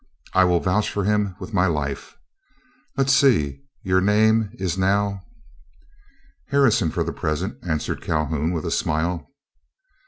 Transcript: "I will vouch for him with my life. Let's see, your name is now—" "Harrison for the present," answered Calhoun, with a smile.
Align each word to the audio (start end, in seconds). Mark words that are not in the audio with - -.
"I 0.33 0.45
will 0.45 0.59
vouch 0.59 0.89
for 0.89 1.03
him 1.03 1.35
with 1.39 1.53
my 1.53 1.67
life. 1.67 2.17
Let's 2.97 3.13
see, 3.13 3.61
your 3.83 4.01
name 4.01 4.49
is 4.53 4.75
now—" 4.75 5.21
"Harrison 6.47 6.89
for 6.89 7.03
the 7.03 7.13
present," 7.13 7.59
answered 7.61 8.01
Calhoun, 8.01 8.51
with 8.51 8.65
a 8.65 8.71
smile. 8.71 9.29